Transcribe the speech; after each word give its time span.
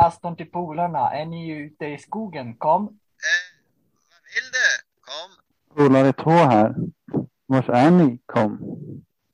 pastorn 0.00 0.36
till 0.36 0.50
polarna. 0.50 1.10
Är 1.10 1.26
ni 1.26 1.48
ute 1.48 1.86
i 1.86 1.98
skogen? 1.98 2.54
Kom. 2.54 2.82
Eh, 2.82 2.88
vad 4.10 4.22
vill 4.34 4.50
du? 4.52 4.68
Kom. 5.08 5.30
Polare 5.76 6.12
två 6.12 6.30
här. 6.30 6.74
Vars 7.46 7.68
är 7.68 7.90
ni? 7.90 8.18
Kom. 8.26 8.58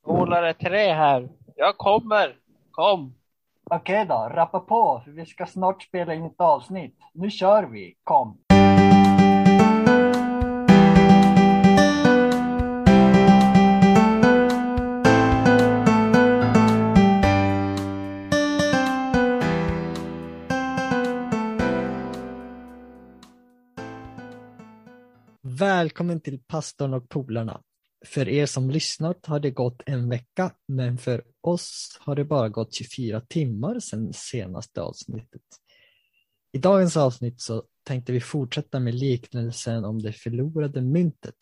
Polare 0.05 0.55
tre 0.55 0.93
här. 0.93 1.29
Jag 1.57 1.79
kommer. 1.79 2.37
Kom. 2.71 3.15
Okej 3.71 4.07
då, 4.07 4.29
rappa 4.33 4.61
på. 4.61 5.03
för 5.05 5.11
Vi 5.11 5.27
ska 5.27 5.47
snart 5.47 5.83
spela 5.83 6.15
in 6.15 6.25
ett 6.25 6.41
avsnitt. 6.41 6.99
Nu 7.13 7.31
kör 7.31 7.63
vi. 7.63 7.97
Kom. 8.05 8.39
Välkommen 25.97 26.21
till 26.21 26.39
pastorn 26.39 26.95
och 26.95 27.09
polarna. 27.09 27.63
För 28.07 28.29
er 28.29 28.47
som 28.47 28.71
lyssnat 28.71 29.27
har 29.27 29.41
det 29.41 29.51
gått 29.51 29.83
en 29.87 30.09
vecka, 30.09 30.55
men 30.69 30.99
för 30.99 31.25
oss 31.41 31.99
har 32.01 32.17
det 32.17 32.25
bara 32.25 32.49
gått 32.49 32.75
24 32.75 33.21
timmar 33.21 33.81
sedan 33.81 34.13
senaste 34.13 34.83
avsnittet. 34.83 35.43
I 36.53 36.59
dagens 36.59 36.97
avsnitt 36.97 37.41
så 37.41 37.63
tänkte 37.85 38.13
vi 38.13 38.21
fortsätta 38.21 38.81
med 38.81 38.95
liknelsen 38.95 39.85
om 39.85 40.03
det 40.03 40.13
förlorade 40.13 40.81
myntet. 40.81 41.35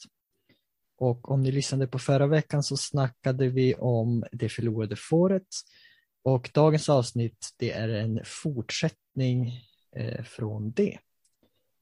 Och 0.98 1.30
om 1.30 1.42
ni 1.42 1.52
lyssnade 1.52 1.86
på 1.86 1.98
förra 1.98 2.26
veckan 2.26 2.62
så 2.62 2.76
snackade 2.76 3.48
vi 3.48 3.74
om 3.74 4.24
det 4.32 4.48
förlorade 4.48 4.96
fåret. 4.96 5.48
Och 6.24 6.50
dagens 6.54 6.88
avsnitt 6.88 7.48
det 7.56 7.70
är 7.70 7.88
en 7.88 8.20
fortsättning 8.24 9.52
eh, 9.96 10.24
från 10.24 10.73
det. 10.73 10.98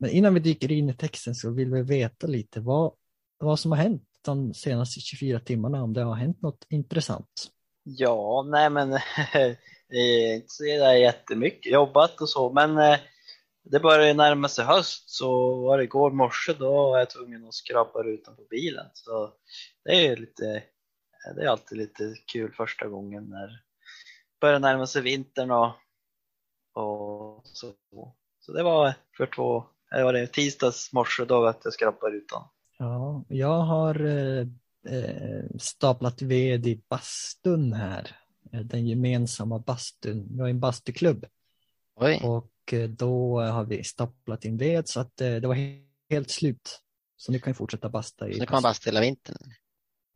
Men 0.02 0.10
innan 0.10 0.34
vi 0.34 0.40
dyker 0.40 0.72
in 0.72 0.88
i 0.88 0.94
texten 0.94 1.34
så 1.34 1.50
vill 1.50 1.70
vi 1.70 1.82
veta 1.82 2.26
lite 2.26 2.60
vad, 2.60 2.92
vad 3.38 3.58
som 3.58 3.70
har 3.72 3.78
hänt 3.78 4.02
de 4.24 4.54
senaste 4.54 5.00
24 5.00 5.40
timmarna, 5.40 5.82
om 5.82 5.92
det 5.92 6.02
har 6.02 6.14
hänt 6.14 6.42
något 6.42 6.66
intressant. 6.68 7.50
Ja, 7.82 8.46
nej 8.48 8.70
men 8.70 8.90
det 9.88 9.96
är 9.96 10.34
inte 10.34 10.48
så 10.48 10.64
där 10.64 10.94
jättemycket 10.94 11.72
jobbat 11.72 12.20
och 12.20 12.28
så, 12.28 12.52
men 12.52 12.78
eh, 12.78 12.98
det 13.64 13.80
börjar 13.80 14.06
ju 14.06 14.14
närma 14.14 14.48
sig 14.48 14.64
höst 14.64 15.10
så 15.10 15.56
var 15.56 15.78
det 15.78 15.84
igår 15.84 16.10
morse 16.10 16.52
då 16.52 16.72
var 16.72 16.98
jag 16.98 17.10
tvungen 17.10 17.44
att 17.44 17.54
skrapa 17.54 18.02
rutan 18.02 18.36
på 18.36 18.42
bilen. 18.50 18.86
Så 18.92 19.32
det 19.84 20.06
är 20.06 20.16
lite, 20.16 20.62
det 21.36 21.42
är 21.42 21.48
alltid 21.48 21.78
lite 21.78 22.14
kul 22.32 22.52
första 22.52 22.88
gången 22.88 23.24
när 23.24 23.46
det 23.46 23.60
börjar 24.40 24.58
närma 24.58 24.86
sig 24.86 25.02
vintern 25.02 25.50
och, 25.50 25.72
och 26.72 27.40
så. 27.44 27.74
Så 28.40 28.52
det 28.52 28.62
var 28.62 28.94
för 29.16 29.26
två, 29.26 29.64
det 29.98 30.04
var 30.04 30.12
det 30.12 30.26
tisdags 30.26 30.92
morse 30.92 31.24
då 31.24 31.46
att 31.46 31.60
jag 31.64 31.72
skrapade 31.72 32.16
rutan. 32.16 32.48
Ja, 32.78 33.24
jag 33.28 33.58
har 33.60 34.04
eh, 34.04 34.46
eh, 34.96 35.44
staplat 35.58 36.22
ved 36.22 36.66
i 36.66 36.82
bastun 36.88 37.72
här, 37.72 38.16
eh, 38.52 38.60
den 38.60 38.86
gemensamma 38.86 39.58
bastun. 39.58 40.26
Vi 40.30 40.40
har 40.40 40.48
en 40.48 40.60
bastuklubb 40.60 41.26
Oj. 41.96 42.20
och 42.24 42.72
eh, 42.72 42.88
då 42.88 43.40
har 43.40 43.64
vi 43.64 43.84
staplat 43.84 44.44
in 44.44 44.58
ved 44.58 44.88
så 44.88 45.00
att 45.00 45.20
eh, 45.20 45.34
det 45.34 45.48
var 45.48 45.54
he- 45.54 45.86
helt 46.10 46.30
slut. 46.30 46.80
Så 47.16 47.32
nu 47.32 47.38
kan 47.38 47.52
vi 47.52 47.56
fortsätta 47.56 47.88
basta 47.88 48.28
i 48.28 48.32
Så 48.32 48.38
nu 48.40 48.46
kan 48.46 48.54
man 48.56 48.62
basta 48.62 48.90
hela 48.90 49.00
vintern. 49.00 49.36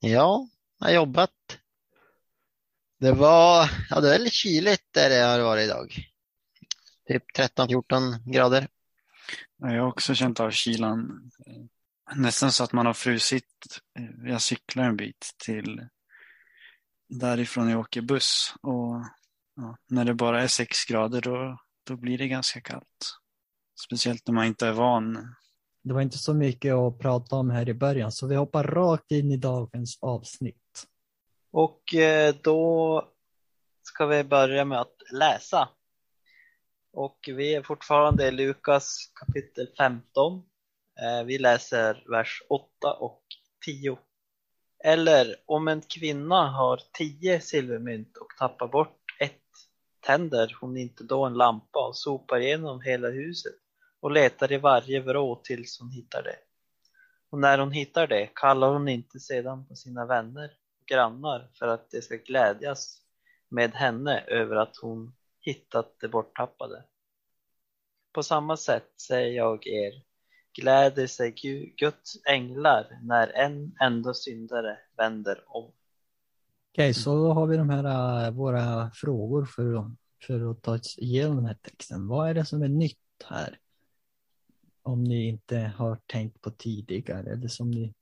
Ja, 0.01 0.49
jag 0.79 0.87
har 0.87 0.95
jobbat. 0.95 1.31
Det 3.01 3.13
var, 3.13 3.71
ja 3.91 4.01
det 4.01 4.09
är 4.09 4.13
väldigt 4.13 4.33
kyligt 4.33 4.85
där 4.91 5.11
det 5.11 5.17
har 5.17 5.41
varit 5.41 5.65
idag. 5.65 5.97
Typ 7.09 7.23
13-14 7.39 8.31
grader. 8.33 8.69
Ja, 9.59 9.75
Jag 9.75 9.83
har 9.83 9.89
också 9.89 10.15
känt 10.15 10.41
av 10.41 10.51
kylan. 10.51 11.31
Nästan 12.15 12.53
så 12.53 12.65
att 12.65 12.73
man 12.73 12.87
har 12.87 12.95
frusit. 12.95 13.81
Jag 14.25 14.43
cyklar 14.43 14.85
en 14.85 14.97
bit 14.97 15.31
till 15.45 15.89
därifrån 17.09 17.69
jag 17.69 17.81
åker 17.81 18.03
buss. 18.03 18.55
Och 18.63 19.03
ja, 19.57 19.77
när 19.89 20.05
det 20.05 20.15
bara 20.15 20.43
är 20.43 20.49
sex 20.49 20.85
grader 20.85 21.21
då, 21.21 21.59
då 21.87 21.97
blir 21.97 22.19
det 22.19 22.29
ganska 22.29 22.61
kallt. 22.61 23.19
Speciellt 23.87 24.27
när 24.27 24.35
man 24.35 24.47
inte 24.47 24.67
är 24.67 24.73
van. 24.73 25.35
Det 25.83 25.95
var 25.95 26.01
inte 26.01 26.19
så 26.19 26.35
mycket 26.35 26.75
att 26.75 26.99
prata 26.99 27.37
om 27.37 27.51
här 27.51 27.69
i 27.69 27.75
början 27.75 28.13
så 28.13 28.27
vi 28.27 28.35
hoppar 28.35 28.65
rakt 28.65 29.11
in 29.11 29.33
i 29.33 29.37
dagens 29.37 29.99
avsnitt. 30.03 30.87
Och 31.51 31.95
eh, 31.95 32.35
då 32.43 33.03
ska 33.83 34.07
vi 34.07 34.25
börja 34.25 34.65
med 34.65 34.81
att 34.81 34.97
läsa. 35.13 35.69
Och 36.97 37.19
vi 37.27 37.55
är 37.55 37.63
fortfarande 37.63 38.29
i 38.29 38.31
Lukas 38.31 39.13
kapitel 39.15 39.69
15. 39.79 40.43
Eh, 41.03 41.27
vi 41.27 41.39
läser 41.39 42.05
vers 42.11 42.43
8 42.49 42.93
och 42.93 43.23
10. 43.65 43.99
Eller 44.85 45.37
om 45.47 45.69
en 45.69 45.81
kvinna 45.81 46.51
har 46.51 46.81
tio 46.93 47.41
silvermynt 47.41 48.17
och 48.17 48.27
tappar 48.39 48.69
bort 48.69 49.01
ett, 49.21 49.43
tänder 50.01 50.57
hon 50.61 50.77
inte 50.77 51.05
då 51.05 51.25
en 51.25 51.35
lampa 51.35 51.89
och 51.89 51.97
sopar 51.97 52.41
igenom 52.41 52.81
hela 52.81 53.09
huset 53.09 53.55
och 54.01 54.11
letar 54.11 54.53
i 54.53 54.57
varje 54.57 55.01
vrå 55.01 55.37
tills 55.45 55.81
hon 55.81 55.91
hittar 55.91 56.23
det. 56.23 56.37
Och 57.31 57.39
när 57.39 57.59
hon 57.59 57.73
hittar 57.73 58.07
det 58.07 58.31
kallar 58.35 58.73
hon 58.73 58.89
inte 58.89 59.21
sedan 59.21 59.67
på 59.69 59.75
sina 59.75 60.07
vänner 60.07 60.51
och 60.81 60.87
grannar 60.87 61.51
för 61.59 61.69
att 61.69 61.91
de 61.91 62.03
ska 62.03 62.17
glädjas 62.17 63.03
med 63.49 63.75
henne 63.75 64.21
över 64.21 64.57
att 64.57 64.77
hon 64.83 65.16
hittat 65.47 65.97
det 66.01 66.09
borttappade. 66.09 66.85
På 68.13 68.23
samma 68.23 68.57
sätt 68.57 69.01
säger 69.09 69.37
jag 69.37 69.67
er, 69.67 69.93
gläder 70.55 71.07
sig 71.07 71.35
Guds 71.77 72.27
änglar 72.27 72.99
när 73.03 73.29
en 73.29 73.77
enda 73.81 74.15
syndare 74.15 74.79
vänder 74.97 75.45
om. 75.47 75.71
Okej, 76.73 76.95
så 76.95 77.15
då 77.17 77.33
har 77.33 77.47
vi 77.47 77.57
de 77.57 77.71
här 77.71 78.25
äh, 78.27 78.31
våra 78.31 78.91
frågor 78.95 79.45
för, 79.45 79.75
att- 79.75 79.93
för 80.27 80.51
att 80.51 80.63
ta 80.63 80.75
oss 80.75 80.99
igenom 80.99 81.37
den 81.37 81.47
här 81.47 81.55
texten. 81.63 82.09
Vad 82.09 82.29
är 82.31 82.35
det 82.35 82.45
som 82.45 82.63
är 82.63 82.69
nytt 82.69 82.99
här? 83.25 83.59
Om 84.83 85.05
ni 85.05 85.29
inte 85.29 85.59
har 85.77 85.99
tänkt 86.07 86.41
på 86.41 86.51
tidigare 86.51 87.33
eller 87.33 87.49
som 87.49 87.71
ni 87.71 87.95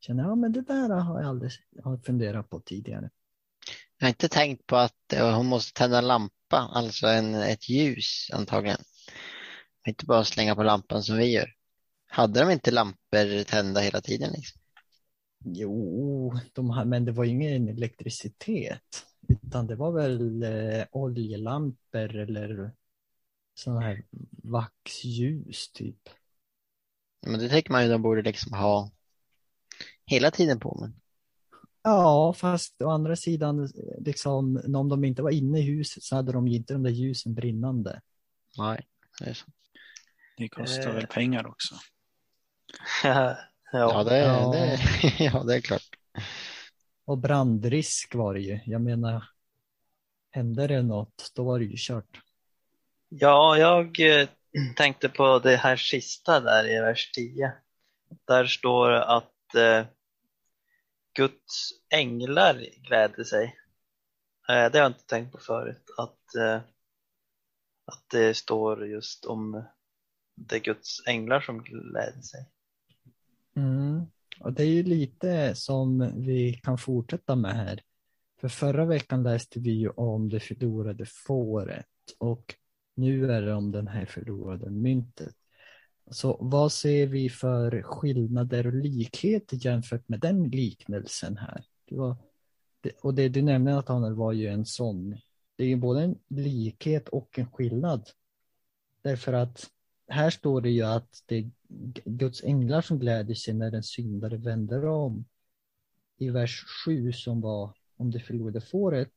känner, 0.00 0.22
ja 0.22 0.34
men 0.34 0.52
det 0.52 0.60
där 0.60 0.88
har 0.88 1.20
jag 1.20 1.28
aldrig 1.28 1.50
har 1.84 1.96
funderat 1.96 2.50
på 2.50 2.60
tidigare. 2.60 3.10
Jag 4.02 4.06
har 4.06 4.10
inte 4.10 4.28
tänkt 4.28 4.66
på 4.66 4.76
att 4.76 5.12
eh, 5.12 5.36
hon 5.36 5.46
måste 5.46 5.78
tända 5.78 5.98
en 5.98 6.06
lampa, 6.06 6.56
alltså 6.56 7.06
en, 7.06 7.34
ett 7.34 7.68
ljus 7.68 8.30
antagligen. 8.32 8.80
Inte 9.86 10.06
bara 10.06 10.24
slänga 10.24 10.54
på 10.54 10.62
lampan 10.62 11.02
som 11.02 11.16
vi 11.16 11.26
gör. 11.26 11.54
Hade 12.06 12.40
de 12.40 12.50
inte 12.50 12.70
lampor 12.70 13.44
tända 13.44 13.80
hela 13.80 14.00
tiden? 14.00 14.32
Liksom? 14.32 14.60
Jo, 15.44 16.32
de 16.52 16.88
men 16.88 17.04
det 17.04 17.12
var 17.12 17.24
ju 17.24 17.30
ingen 17.30 17.68
elektricitet, 17.68 19.06
utan 19.28 19.66
det 19.66 19.76
var 19.76 19.92
väl 19.92 20.42
eh, 20.42 20.84
oljelampor 20.90 22.16
eller 22.16 22.72
sådana 23.54 23.80
här 23.80 24.04
vaxljus 24.42 25.72
typ. 25.72 26.08
Men 27.26 27.40
det 27.40 27.48
tänker 27.48 27.72
man 27.72 27.82
ju 27.82 27.90
de 27.90 28.02
borde 28.02 28.22
liksom 28.22 28.52
ha 28.52 28.90
hela 30.06 30.30
tiden 30.30 30.60
på. 30.60 30.78
Men 30.80 31.01
Ja, 31.82 32.32
fast 32.36 32.82
å 32.82 32.88
andra 32.90 33.16
sidan, 33.16 33.68
liksom, 33.98 34.60
om 34.76 34.88
de 34.88 35.04
inte 35.04 35.22
var 35.22 35.30
inne 35.30 35.58
i 35.58 35.62
huset 35.62 36.02
så 36.02 36.16
hade 36.16 36.32
de 36.32 36.48
ju 36.48 36.56
inte 36.56 36.72
de 36.72 36.82
där 36.82 36.90
ljusen 36.90 37.34
brinnande. 37.34 38.00
nej, 38.58 38.86
det 39.20 39.30
är 39.30 39.34
så. 39.34 39.46
Det 40.36 40.48
kostar 40.48 40.88
Eh. 40.88 40.94
väl 40.94 41.06
pengar 41.06 41.46
också. 41.46 41.74
ja, 43.04 43.36
Ja, 43.72 44.04
det, 44.04 44.18
Ja. 44.18 44.52
Det, 44.52 44.78
ja, 45.24 45.42
det 45.44 45.54
är 45.56 45.60
klart. 45.60 45.88
Och 47.04 47.18
brandrisk 47.18 48.14
var 48.14 48.34
det 48.34 48.40
ju. 48.40 48.60
Jag 48.66 48.80
menar, 48.80 49.24
hände 50.30 50.66
det 50.66 50.82
något, 50.82 51.30
då 51.34 51.44
var 51.44 51.58
det 51.58 51.64
ju 51.64 51.74
kört. 51.76 52.20
Ja, 53.08 53.58
jag 53.58 54.00
eh, 54.00 54.28
tänkte 54.76 55.08
på 55.08 55.38
det 55.38 55.56
här 55.56 55.76
sista 55.76 56.40
där 56.40 56.70
i 56.76 56.80
vers 56.80 57.10
10. 57.12 57.52
Där 58.26 58.46
står 58.46 58.90
det 58.90 59.04
att 59.04 59.54
eh, 59.54 59.86
Guds 61.14 61.70
änglar 61.90 62.66
gläder 62.88 63.24
sig. 63.24 63.44
Eh, 64.48 64.72
det 64.72 64.78
har 64.78 64.84
jag 64.84 64.86
inte 64.86 65.06
tänkt 65.06 65.32
på 65.32 65.38
förut, 65.38 65.90
att, 65.98 66.34
eh, 66.34 66.60
att 67.84 68.04
det 68.10 68.34
står 68.34 68.86
just 68.86 69.24
om 69.24 69.64
det 70.34 70.56
är 70.56 70.60
Guds 70.60 71.06
änglar 71.06 71.40
som 71.40 71.62
gläder 71.62 72.22
sig. 72.22 72.48
Mm. 73.56 74.06
Och 74.40 74.52
det 74.52 74.62
är 74.62 74.68
ju 74.68 74.82
lite 74.82 75.54
som 75.54 76.12
vi 76.24 76.60
kan 76.62 76.78
fortsätta 76.78 77.36
med 77.36 77.54
här. 77.54 77.82
För 78.40 78.48
förra 78.48 78.84
veckan 78.84 79.22
läste 79.22 79.60
vi 79.60 79.70
ju 79.70 79.88
om 79.88 80.28
det 80.28 80.40
förlorade 80.40 81.06
fåret 81.06 81.86
och 82.18 82.54
nu 82.94 83.32
är 83.32 83.42
det 83.42 83.54
om 83.54 83.72
den 83.72 83.88
här 83.88 84.06
förlorade 84.06 84.70
myntet. 84.70 85.36
Så 86.10 86.38
vad 86.40 86.72
ser 86.72 87.06
vi 87.06 87.30
för 87.30 87.82
skillnader 87.82 88.66
och 88.66 88.72
likheter 88.72 89.66
jämfört 89.66 90.08
med 90.08 90.20
den 90.20 90.48
liknelsen 90.48 91.36
här? 91.36 91.64
Det 91.88 91.96
var, 91.96 92.16
och 93.00 93.14
det 93.14 93.28
du 93.28 93.42
nämnde 93.42 93.72
Nathanael 93.72 94.14
var 94.14 94.32
ju 94.32 94.46
en 94.46 94.66
sån 94.66 95.16
det 95.56 95.64
är 95.64 95.68
ju 95.68 95.76
både 95.76 96.02
en 96.02 96.18
likhet 96.28 97.08
och 97.08 97.38
en 97.38 97.50
skillnad. 97.50 98.10
Därför 99.02 99.32
att 99.32 99.70
här 100.08 100.30
står 100.30 100.60
det 100.60 100.70
ju 100.70 100.82
att 100.82 101.22
det 101.26 101.36
är 101.36 101.50
Guds 102.04 102.44
änglar 102.44 102.82
som 102.82 102.98
gläder 102.98 103.34
sig 103.34 103.54
när 103.54 103.72
en 103.72 103.82
syndare 103.82 104.36
vänder 104.36 104.84
om. 104.84 105.24
I 106.18 106.30
vers 106.30 106.64
7 106.84 107.12
som 107.12 107.40
var 107.40 107.74
om 107.96 108.10
det 108.10 108.20
förlorade 108.20 108.60
fåret 108.60 109.12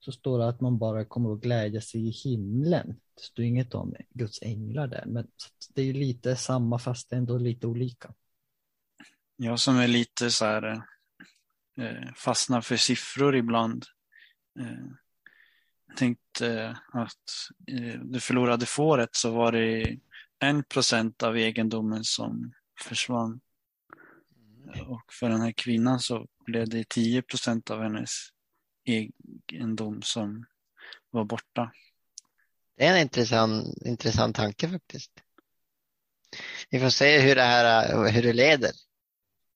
så 0.00 0.12
står 0.12 0.38
det 0.38 0.48
att 0.48 0.60
man 0.60 0.78
bara 0.78 1.04
kommer 1.04 1.32
att 1.32 1.40
glädja 1.40 1.80
sig 1.80 2.08
i 2.08 2.10
himlen. 2.10 2.86
Det 3.14 3.22
står 3.22 3.44
inget 3.44 3.74
om 3.74 3.94
Guds 4.10 4.42
änglar 4.42 4.86
där, 4.86 5.04
men 5.06 5.26
det 5.74 5.82
är 5.82 5.92
lite 5.92 6.36
samma 6.36 6.78
fast 6.78 7.12
ändå 7.12 7.38
lite 7.38 7.66
olika. 7.66 8.14
Jag 9.36 9.60
som 9.60 9.76
är 9.76 9.88
lite 9.88 10.30
så 10.30 10.44
här 10.44 10.82
eh, 11.78 12.12
fastnar 12.16 12.60
för 12.60 12.76
siffror 12.76 13.36
ibland. 13.36 13.84
Eh, 14.60 14.86
tänkte 15.96 16.78
att 16.92 17.50
eh, 17.66 18.00
det 18.00 18.20
förlorade 18.20 18.66
fåret 18.66 19.08
så 19.12 19.30
var 19.30 19.52
det 19.52 19.98
en 20.38 20.64
procent 20.64 21.22
av 21.22 21.36
egendomen 21.36 22.04
som 22.04 22.52
försvann. 22.80 23.40
Och 24.86 25.12
för 25.12 25.28
den 25.28 25.40
här 25.40 25.52
kvinnan 25.52 26.00
så 26.00 26.26
blev 26.46 26.68
det 26.68 26.88
10 26.88 27.22
procent 27.22 27.70
av 27.70 27.82
hennes 27.82 28.28
egendom 28.90 30.02
som 30.02 30.44
var 31.10 31.24
borta. 31.24 31.72
Det 32.76 32.86
är 32.86 32.94
en 32.94 33.00
intressant, 33.02 33.82
intressant 33.84 34.36
tanke 34.36 34.68
faktiskt. 34.68 35.12
Vi 36.70 36.80
får 36.80 36.88
se 36.90 37.20
hur 37.20 37.34
det 37.34 37.42
här 37.42 38.10
hur 38.10 38.22
det 38.22 38.32
leder. 38.32 38.70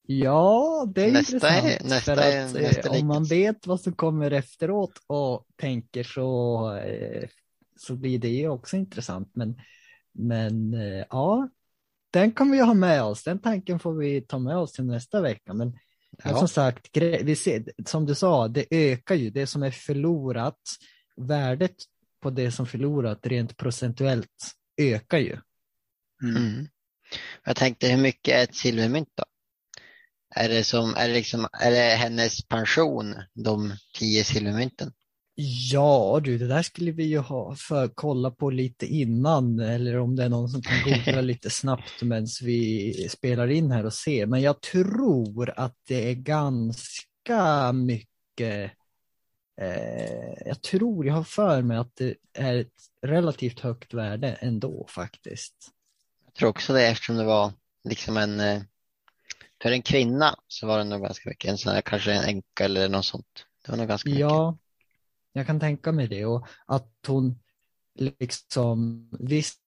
Ja, 0.07 0.85
det 0.95 1.05
är 1.05 1.13
Nästa 1.13 1.49
är- 1.49 1.57
intressant. 1.59 1.91
nästa 1.91 2.15
för 2.15 2.23
att, 2.47 2.53
nästa 2.53 2.95
eh, 2.95 3.01
om 3.01 3.07
man 3.07 3.25
vet 3.25 3.67
vad 3.67 3.81
som 3.81 3.93
kommer 3.93 4.31
efteråt 4.31 4.93
och 5.07 5.47
tänker 5.57 6.03
så, 6.03 6.77
eh, 6.77 7.29
så 7.77 7.97
blir 7.97 8.19
det 8.19 8.29
ju 8.29 8.49
också 8.49 8.77
intressant. 8.77 9.31
Men, 9.35 9.61
men 10.13 10.75
eh, 10.75 11.05
ja, 11.11 11.49
den 12.11 12.33
kommer 12.33 12.53
vi 12.57 12.63
ha 12.63 12.75
med 12.75 13.03
oss. 13.03 13.25
Den 13.25 13.39
tanken 13.39 13.79
får 13.79 13.95
vi 13.95 14.21
ta 14.21 14.39
med 14.39 14.57
oss 14.57 14.73
till 14.73 14.85
nästa 14.85 15.21
vecka. 15.21 15.55
Men 15.55 15.79
men 16.25 16.33
Ja. 16.33 16.39
som 16.39 16.49
sagt, 16.49 16.97
vi 17.23 17.37
ser, 17.37 17.65
som 17.87 18.07
du 18.07 18.15
sa, 18.15 18.49
det 18.49 18.67
ökar 18.71 19.15
ju. 19.15 19.31
Det 19.31 19.47
som 19.47 19.63
är 19.63 19.71
förlorat, 19.71 20.61
värdet 21.17 21.75
på 22.23 22.31
det 22.31 22.53
som 22.53 22.67
förlorat 22.67 23.27
rent 23.27 23.57
procentuellt 23.57 24.55
ökar 24.77 25.19
ju. 25.19 25.39
Mm. 26.23 26.37
Mm. 26.37 26.69
Jag 27.45 27.57
tänkte 27.57 27.89
hur 27.89 28.03
mycket 28.03 28.35
är 28.35 28.43
ett 28.43 28.55
silvermynt 28.55 29.09
då? 29.15 29.25
Är 30.37 30.49
det, 30.49 30.65
som, 30.65 30.95
är 30.97 31.09
det, 31.09 31.15
liksom, 31.15 31.49
är 31.53 31.71
det 31.71 31.97
hennes 31.97 32.45
pension, 32.45 33.15
de 33.35 33.77
tio 33.99 34.25
silvermynten? 34.25 34.93
Ja 35.37 36.21
du, 36.25 36.39
det 36.39 36.47
där 36.47 36.63
skulle 36.63 36.93
vi 36.93 37.05
ju 37.05 37.19
ha 37.19 37.55
för 37.57 37.89
kolla 37.89 38.31
på 38.31 38.51
lite 38.51 38.87
innan 38.87 39.61
eller 39.61 39.99
om 39.99 40.17
det 40.17 40.25
är 40.25 40.29
någon 40.29 40.49
som 40.49 40.63
kan 40.63 40.83
googla 40.85 41.21
lite 41.21 41.51
snabbt 41.51 42.03
medan 42.03 42.27
vi 42.43 43.09
spelar 43.11 43.49
in 43.49 43.71
här 43.71 43.87
och 43.87 43.93
se. 43.93 44.27
Men 44.27 44.43
jag 44.43 44.61
tror 44.61 45.53
att 45.57 45.77
det 45.89 46.11
är 46.11 46.15
ganska 46.15 47.73
mycket. 47.73 48.73
Eh, 49.61 50.47
jag 50.47 50.63
tror, 50.63 51.07
jag 51.07 51.15
har 51.15 51.25
för 51.25 51.63
mig 51.63 51.77
att 51.77 51.97
det 51.97 52.15
är 52.33 52.55
ett 52.55 52.73
relativt 53.03 53.61
högt 53.61 53.95
värde 53.95 54.33
ändå 54.33 54.87
faktiskt. 54.89 55.55
Jag 56.25 56.35
tror 56.35 56.49
också 56.49 56.73
det 56.73 56.87
eftersom 56.87 57.17
det 57.17 57.25
var 57.25 57.53
liksom 57.85 58.17
en, 58.17 58.41
eh, 58.41 58.63
för 59.63 59.71
en 59.71 59.83
kvinna 59.83 60.37
så 60.49 60.67
var 60.67 60.79
det 60.79 60.85
nog 60.85 61.03
ganska 61.03 61.29
mycket, 61.29 61.51
en 61.51 61.59
sån 61.59 61.73
här, 61.73 61.81
kanske 61.81 62.13
en 62.13 62.25
änka 62.25 62.65
eller 62.65 62.89
något 62.89 63.05
sånt. 63.05 63.47
Det 63.65 63.71
var 63.71 63.79
nog 63.79 63.89
ganska 63.89 64.11
mycket. 64.11 64.21
Ja, 64.21 64.59
jag 65.35 65.47
kan 65.47 65.61
tänka 65.61 65.93
mig 65.93 66.09
det 66.09 66.25
och 66.25 66.47
att 66.67 66.93
hon 67.07 67.39
liksom 67.99 69.09
visst. 69.21 69.61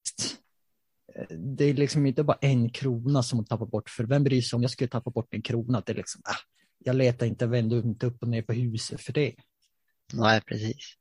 Det 1.29 1.65
är 1.65 1.73
liksom 1.73 2.05
inte 2.05 2.23
bara 2.23 2.37
en 2.41 2.69
krona 2.69 3.23
som 3.23 3.39
hon 3.39 3.45
tappar 3.45 3.65
bort, 3.65 3.89
för 3.89 4.03
vem 4.03 4.23
bryr 4.23 4.41
sig 4.41 4.57
om 4.57 4.61
jag 4.61 4.71
skulle 4.71 4.87
tappa 4.87 5.09
bort 5.09 5.33
en 5.33 5.41
krona? 5.41 5.83
Det 5.85 5.91
är 5.91 5.95
liksom, 5.95 6.21
ah, 6.25 6.39
jag 6.77 6.95
letar 6.95 7.25
inte, 7.25 7.47
vänder 7.47 7.77
inte 7.85 8.05
upp 8.05 8.21
och 8.21 8.27
ner 8.27 8.41
på 8.41 8.53
huset 8.53 9.01
för 9.01 9.13
det. 9.13 9.35
Nej, 10.13 10.41
precis. 10.41 10.95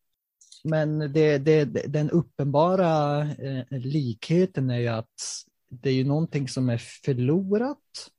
Men 0.65 0.99
det, 1.13 1.39
det, 1.39 1.65
den 1.65 2.11
uppenbara 2.11 3.21
eh, 3.21 3.65
likheten 3.71 4.71
är 4.71 4.79
ju 4.79 4.89
att 4.89 5.21
det 5.69 5.91
är 5.91 5.95
ju 5.95 6.05
någonting 6.05 6.49
som 6.49 6.69
är 6.69 6.79
förlorat 6.79 8.11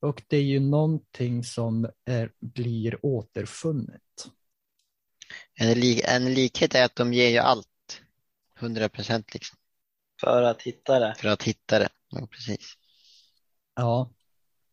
och 0.00 0.22
det 0.26 0.36
är 0.36 0.42
ju 0.42 0.60
någonting 0.60 1.44
som 1.44 1.90
är, 2.04 2.32
blir 2.40 3.06
återfunnet. 3.06 4.02
En, 5.54 5.80
li, 5.80 6.02
en 6.04 6.34
likhet 6.34 6.74
är 6.74 6.84
att 6.84 6.96
de 6.96 7.12
ger 7.12 7.28
ju 7.30 7.38
allt. 7.38 7.66
100 8.60 8.88
procent 8.88 9.34
liksom. 9.34 9.58
För 10.20 10.42
att 10.42 10.62
hitta 10.62 10.98
det. 10.98 11.14
För 11.18 11.28
att 11.28 11.42
hitta 11.42 11.78
det. 11.78 11.88
Ja, 12.10 12.26
precis. 12.26 12.74
Ja, 13.74 14.10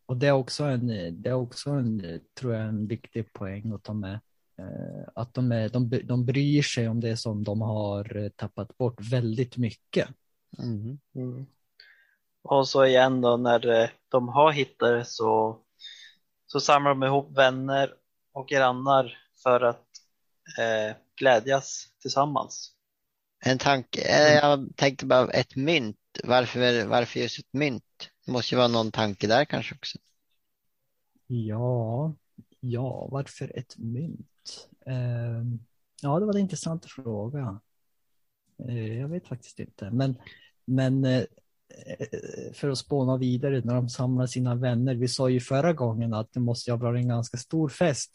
och 0.06 0.18
det 0.18 0.28
är 0.28 0.32
också 0.32 0.64
en, 0.64 0.88
det 1.22 1.30
är 1.30 1.34
också 1.34 1.70
en, 1.70 2.22
tror 2.40 2.54
jag, 2.54 2.64
en 2.68 2.88
viktig 2.88 3.34
poäng 3.34 3.72
att 3.74 3.84
ta 3.84 3.94
med. 3.94 4.20
Eh, 4.60 5.10
Att 5.16 5.34
de, 5.34 5.52
är, 5.52 5.70
de, 5.70 5.90
de 6.04 6.26
bryr 6.26 6.62
sig 6.62 6.88
om 6.90 7.00
det 7.00 7.18
som 7.18 7.44
de 7.44 7.62
har 7.62 8.18
eh, 8.18 8.30
tappat 8.30 8.78
bort 8.78 9.00
väldigt 9.12 9.58
mycket. 9.58 10.10
Mm. 10.60 11.00
Mm. 11.16 11.46
Och 12.42 12.68
så 12.68 12.86
igen 12.86 13.22
då 13.22 13.38
när 13.38 13.68
eh, 13.68 13.90
de 14.10 14.28
har 14.30 14.52
hittat 14.52 14.90
det 14.90 15.06
så, 15.06 15.60
så 16.46 16.60
samlar 16.60 16.90
de 16.92 17.04
ihop 17.04 17.38
vänner 17.38 17.94
och 18.34 18.48
grannar 18.48 19.18
för 19.44 19.62
att 19.62 19.88
eh, 20.60 20.96
glädjas 21.20 21.88
tillsammans. 22.02 22.76
En 23.46 23.58
tanke, 23.58 24.02
eh, 24.02 24.34
jag 24.36 24.70
tänkte 24.76 25.06
bara 25.06 25.32
ett 25.32 25.56
mynt. 25.56 25.98
Varför, 26.24 26.86
varför 26.86 27.20
just 27.20 27.40
ett 27.40 27.54
mynt? 27.54 28.10
Det 28.26 28.32
måste 28.32 28.56
ju 28.56 28.58
vara 28.58 28.68
någon 28.68 28.92
tanke 28.92 29.28
där 29.28 29.46
kanske 29.46 29.76
också. 29.76 29.98
Ja, 31.28 32.16
ja, 32.60 33.08
varför 33.12 33.58
ett 33.58 33.78
mynt? 33.78 34.70
Eh, 34.86 35.44
Ja, 36.04 36.20
det 36.20 36.26
var 36.26 36.34
en 36.34 36.40
intressant 36.42 36.86
fråga. 36.86 37.60
Eh, 38.70 38.98
Jag 39.00 39.08
vet 39.08 39.28
faktiskt 39.28 39.60
inte, 39.60 39.92
men, 39.92 40.16
men 40.66 41.06
eh, 41.06 41.24
för 42.54 42.70
att 42.70 42.78
spåna 42.78 43.18
vidare 43.18 43.62
när 43.66 43.76
de 43.76 43.90
samlar 43.90 44.26
sina 44.26 44.56
vänner. 44.56 44.96
Vi 44.96 45.08
sa 45.08 45.30
ju 45.30 45.40
förra 45.40 45.74
gången 45.74 46.14
att 46.14 46.34
det 46.34 46.40
måste 46.40 46.72
ha 46.72 46.78
varit 46.78 47.02
en 47.02 47.08
ganska 47.08 47.38
stor 47.38 47.70
fest. 47.70 48.12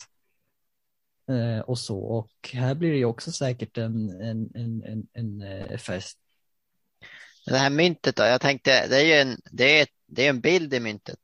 Eh, 1.28 1.60
Och 1.60 1.78
så, 1.78 1.98
och 1.98 2.30
här 2.52 2.74
blir 2.74 2.90
det 2.90 2.96
ju 2.98 3.04
också 3.04 3.32
säkert 3.32 3.78
en, 3.78 4.10
en, 4.22 4.50
en, 4.54 4.82
en, 4.84 5.08
en 5.12 5.42
eh, 5.42 5.78
fest. 5.78 6.18
Det 7.46 7.58
här 7.58 7.70
myntet 7.70 8.16
då, 8.16 8.22
jag 8.22 8.40
tänkte, 8.40 8.86
det 8.86 8.96
är 8.96 9.04
ju 9.04 9.12
en, 9.12 9.40
det 9.52 9.80
är, 9.80 9.88
det 10.06 10.26
är 10.26 10.30
en 10.30 10.40
bild 10.40 10.74
i 10.74 10.80
myntet. 10.80 11.20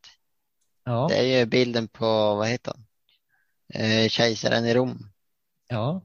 Ja, 0.85 0.93
Det 1.07 1.17
är 1.19 1.23
ju 1.41 1.47
bilden 1.47 1.89
på, 1.89 2.07
vad 2.35 2.49
heter 2.49 2.73
han? 2.73 2.87
Eh, 3.75 4.09
kejsaren 4.09 4.67
i 4.67 4.75
Rom. 4.75 5.13
ja, 5.69 6.03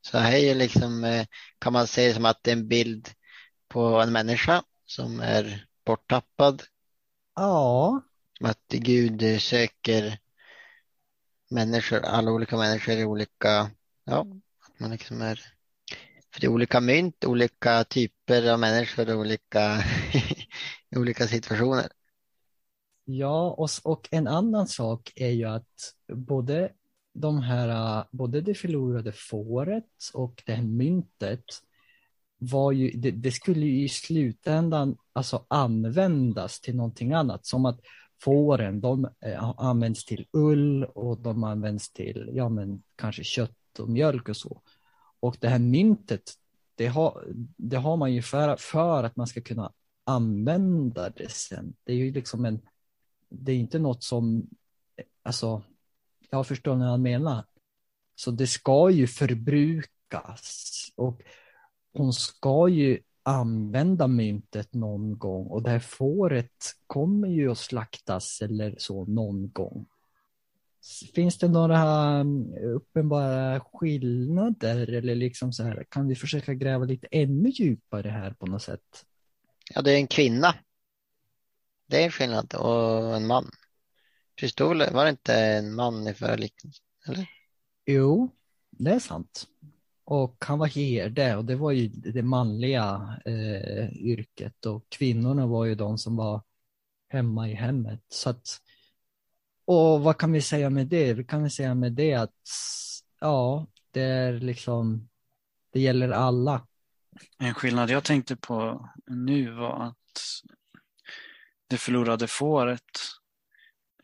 Så 0.00 0.18
här 0.18 0.32
är 0.32 0.38
ju 0.38 0.54
liksom, 0.54 1.04
eh, 1.04 1.26
kan 1.58 1.72
man 1.72 1.86
se 1.86 2.08
det 2.08 2.14
som 2.14 2.24
att 2.24 2.42
det 2.42 2.50
är 2.50 2.56
en 2.56 2.68
bild 2.68 3.08
på 3.68 3.80
en 4.00 4.12
människa 4.12 4.64
som 4.86 5.20
är 5.20 5.66
borttappad. 5.86 6.62
ja, 7.36 8.02
Att 8.40 8.68
Gud 8.68 9.42
söker 9.42 10.18
människor, 11.50 12.04
alla 12.04 12.32
olika 12.32 12.56
människor 12.56 12.94
i 12.94 13.04
olika, 13.04 13.70
ja, 14.04 14.26
att 14.66 14.80
man 14.80 14.90
liksom 14.90 15.22
är, 15.22 15.40
för 16.32 16.40
det 16.40 16.46
är 16.46 16.50
olika 16.50 16.80
mynt, 16.80 17.24
olika 17.24 17.84
typer 17.84 18.52
av 18.52 18.60
människor, 18.60 19.14
olika, 19.14 19.84
olika 20.96 21.26
situationer. 21.26 21.86
Ja, 23.04 23.50
och, 23.50 23.68
och 23.84 24.08
en 24.10 24.26
annan 24.26 24.66
sak 24.66 25.12
är 25.16 25.30
ju 25.30 25.44
att 25.44 25.94
både 26.08 26.72
de 27.14 27.40
här, 27.40 28.04
både 28.10 28.40
det 28.40 28.54
förlorade 28.54 29.12
fåret 29.12 30.10
och 30.14 30.42
det 30.46 30.52
här 30.52 30.62
myntet 30.62 31.44
var 32.38 32.72
ju, 32.72 32.90
det, 32.90 33.10
det 33.10 33.32
skulle 33.32 33.66
ju 33.66 33.84
i 33.84 33.88
slutändan 33.88 34.96
alltså 35.12 35.46
användas 35.48 36.60
till 36.60 36.76
någonting 36.76 37.12
annat. 37.12 37.46
Som 37.46 37.66
att 37.66 37.80
fåren, 38.22 38.80
de 38.80 39.08
eh, 39.20 39.54
används 39.56 40.04
till 40.04 40.26
ull 40.32 40.84
och 40.84 41.20
de 41.20 41.44
används 41.44 41.92
till, 41.92 42.30
ja 42.32 42.48
men 42.48 42.82
kanske 42.96 43.24
kött 43.24 43.78
och 43.78 43.88
mjölk 43.88 44.28
och 44.28 44.36
så. 44.36 44.62
Och 45.20 45.36
det 45.40 45.48
här 45.48 45.58
myntet, 45.58 46.32
det 46.74 46.86
har, 46.86 47.24
det 47.56 47.76
har 47.76 47.96
man 47.96 48.14
ju 48.14 48.22
för, 48.22 48.56
för 48.56 49.04
att 49.04 49.16
man 49.16 49.26
ska 49.26 49.40
kunna 49.40 49.72
använda 50.04 51.10
det 51.10 51.30
sen. 51.30 51.74
Det 51.84 51.92
är 51.92 51.96
ju 51.96 52.12
liksom 52.12 52.44
en, 52.44 52.60
det 53.28 53.52
är 53.52 53.56
inte 53.56 53.78
något 53.78 54.02
som, 54.02 54.46
alltså, 55.22 55.62
jag 56.30 56.46
förstår 56.46 56.76
vad 56.76 56.88
han 56.88 57.02
menar. 57.02 57.44
Så 58.14 58.30
det 58.30 58.46
ska 58.46 58.90
ju 58.90 59.06
förbrukas 59.06 60.72
och 60.94 61.22
hon 61.92 62.12
ska 62.12 62.68
ju 62.68 63.00
använda 63.26 64.06
myntet 64.06 64.74
någon 64.74 65.18
gång 65.18 65.46
och 65.46 65.62
det 65.62 65.70
här 65.70 65.78
fåret 65.78 66.74
kommer 66.86 67.28
ju 67.28 67.50
att 67.50 67.58
slaktas 67.58 68.42
eller 68.42 68.74
så 68.78 69.04
någon 69.04 69.50
gång. 69.50 69.86
Finns 71.14 71.38
det 71.38 71.48
några 71.48 72.20
um, 72.20 72.54
uppenbara 72.54 73.60
skillnader 73.60 74.94
eller 74.94 75.14
liksom 75.14 75.52
så 75.52 75.62
här, 75.62 75.86
kan 75.88 76.08
vi 76.08 76.14
försöka 76.14 76.54
gräva 76.54 76.84
lite 76.84 77.06
ännu 77.10 77.48
djupare 77.48 78.08
här 78.08 78.30
på 78.30 78.46
något 78.46 78.62
sätt? 78.62 79.04
Ja, 79.74 79.82
det 79.82 79.92
är 79.92 79.96
en 79.96 80.06
kvinna. 80.06 80.54
Det 81.86 82.00
är 82.00 82.04
en 82.04 82.10
skillnad 82.10 82.54
och 82.54 83.16
en 83.16 83.26
man. 83.26 83.50
Pistol, 84.40 84.78
var 84.78 85.04
det 85.04 85.10
inte 85.10 85.34
en 85.34 85.74
man 85.74 86.08
i? 86.08 86.14
Eller? 87.08 87.30
Jo, 87.86 88.30
det 88.70 88.90
är 88.90 88.98
sant. 88.98 89.46
Och 90.08 90.44
han 90.46 90.58
var 90.58 90.66
herde 90.66 91.36
och 91.36 91.44
det 91.44 91.56
var 91.56 91.72
ju 91.72 91.88
det 91.88 92.22
manliga 92.22 93.16
eh, 93.24 93.92
yrket 93.92 94.66
och 94.66 94.84
kvinnorna 94.88 95.46
var 95.46 95.64
ju 95.64 95.74
de 95.74 95.98
som 95.98 96.16
var 96.16 96.42
hemma 97.08 97.48
i 97.48 97.54
hemmet. 97.54 98.00
Så 98.08 98.30
att, 98.30 98.60
och 99.64 100.00
vad 100.00 100.18
kan 100.18 100.32
vi 100.32 100.40
säga 100.40 100.70
med 100.70 100.86
det? 100.86 101.14
Vi 101.14 101.24
kan 101.24 101.42
väl 101.42 101.50
säga 101.50 101.74
med 101.74 101.92
det 101.92 102.14
att 102.14 102.48
ja, 103.20 103.66
det 103.90 104.02
är 104.02 104.32
liksom, 104.32 105.08
det 105.72 105.80
gäller 105.80 106.10
alla. 106.10 106.66
En 107.38 107.54
skillnad 107.54 107.90
jag 107.90 108.04
tänkte 108.04 108.36
på 108.36 108.88
nu 109.06 109.50
var 109.50 109.86
att 109.86 109.96
det 111.68 111.76
förlorade 111.76 112.26
fåret 112.26 112.82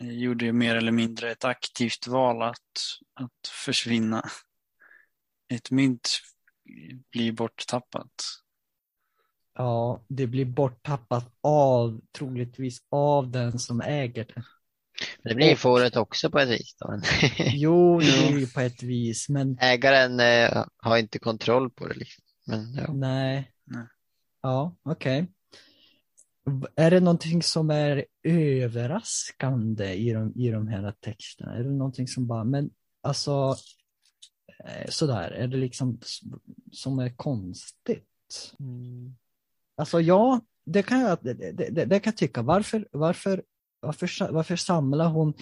eh, 0.01 0.11
gjorde 0.11 0.45
ju 0.45 0.53
mer 0.53 0.77
eller 0.77 0.93
mindre 0.93 1.31
ett 1.31 1.45
aktivt 1.45 2.07
val 2.07 2.43
att, 2.43 2.59
att 3.15 3.49
försvinna. 3.65 4.31
Ett 5.55 5.71
mynt 5.71 6.11
blir 7.13 7.33
borttappat. 7.33 8.13
Ja, 9.55 10.05
det 10.09 10.27
blir 10.27 10.45
borttappat 10.45 11.33
av, 11.41 12.01
troligtvis 12.19 12.79
av 12.91 13.31
den 13.31 13.59
som 13.59 13.81
äger 13.81 14.25
det. 14.25 14.45
Men 15.23 15.31
det 15.31 15.35
blir 15.35 15.57
fåret 15.57 15.97
också 15.97 16.31
på 16.31 16.39
ett 16.39 16.49
vis. 16.49 16.77
Då. 16.79 17.01
Jo, 17.39 18.01
det 18.01 18.07
är 18.07 18.39
ju 18.39 18.47
på 18.47 18.61
ett 18.61 18.83
vis, 18.83 19.29
men 19.29 19.59
Ägaren 19.61 20.21
eh, 20.21 20.65
har 20.77 20.99
inte 20.99 21.19
kontroll 21.19 21.71
på 21.71 21.89
det. 21.89 21.95
Liksom. 21.95 22.25
Men, 22.47 22.75
ja. 22.75 22.93
nej. 22.93 23.53
Nej. 23.65 23.87
Ja, 24.43 24.77
okej. 24.83 25.27
V- 26.45 26.67
Är 26.77 26.91
det 26.91 27.01
någonting 27.01 27.43
som 27.43 27.71
är 27.71 28.05
överraskande 28.23 29.93
i 29.95 30.13
de, 30.13 30.33
i 30.37 30.51
de 30.51 30.69
här 30.69 30.95
texterna? 31.01 31.55
Är 31.55 31.65
det 31.65 31.71
någonting 31.71 32.09
som 32.09 32.27
bara, 32.27 32.45
men 32.45 32.71
alltså 33.03 33.57
sådär, 34.89 35.31
är 35.31 35.47
det 35.47 35.57
liksom 35.57 36.01
som 36.73 36.99
är 36.99 37.17
konstigt? 37.17 38.55
Alltså 39.77 40.01
ja, 40.01 40.41
det 40.65 40.83
kan 40.83 41.01
jag, 41.01 41.19
det, 41.23 41.35
det, 41.35 41.71
det, 41.71 41.85
det 41.85 42.01
kan 42.01 42.11
jag 42.11 42.17
tycka. 42.17 42.43
Varför, 42.43 42.89
varför, 42.93 43.43
varför, 43.81 44.33
varför 44.33 44.57
samlar 44.57 45.09
hon 45.09 45.35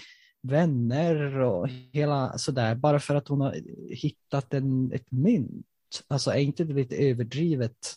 vänner 0.43 1.39
och 1.39 1.69
hela 1.93 2.39
sådär 2.39 2.75
bara 2.75 3.01
för 3.01 3.15
att 3.15 3.29
hon 3.29 3.41
har 3.41 3.57
hittat 3.95 4.55
en, 4.55 4.93
ett 4.93 5.11
mynt? 5.11 5.67
Alltså 6.09 6.31
är 6.31 6.39
inte 6.39 6.65
det 6.65 6.75
lite 6.75 6.97
överdrivet 6.97 7.97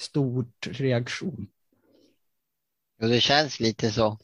stort 0.00 0.66
reaktion? 0.70 1.46
Jo, 3.00 3.08
det 3.08 3.20
känns 3.20 3.60
lite 3.60 3.90
så. 3.90 4.18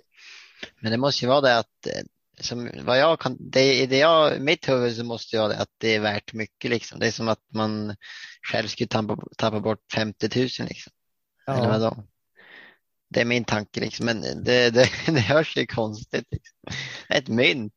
Men 0.81 0.93
det 0.93 0.99
måste 0.99 1.25
ju 1.25 1.29
vara 1.29 1.41
det 1.41 1.59
att, 1.59 1.87
eh, 1.87 2.03
som 2.43 2.71
vad 2.83 2.99
jag 2.99 3.21
kan, 3.21 3.37
det, 3.41 3.87
det 3.87 3.99
jag, 3.99 4.37
i 4.37 4.41
mitt 4.41 4.69
huvud 4.69 4.97
så 4.97 5.05
måste 5.05 5.37
jag 5.37 5.53
att 5.53 5.71
det 5.79 5.95
är 5.95 6.01
värt 6.01 6.33
mycket 6.33 6.71
liksom. 6.71 6.99
Det 6.99 7.07
är 7.07 7.11
som 7.11 7.29
att 7.29 7.43
man 7.55 7.97
själv 8.53 8.69
skulle 8.69 8.89
tappa, 8.89 9.17
tappa 9.37 9.61
bort 9.61 9.93
50 9.95 10.29
000 10.39 10.45
liksom. 10.45 10.93
Eller 11.47 11.63
Ja, 11.63 11.69
vadå? 11.69 12.05
Det 13.09 13.21
är 13.21 13.25
min 13.25 13.45
tanke 13.45 13.81
liksom, 13.81 14.07
men 14.07 14.21
det, 14.21 14.71
det, 14.71 14.89
det 15.07 15.21
hörs 15.21 15.57
ju 15.57 15.67
konstigt. 15.67 16.27
Liksom. 16.31 16.59
Ett 17.09 17.29
mynt. 17.29 17.75